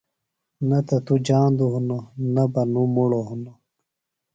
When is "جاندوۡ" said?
1.25-1.71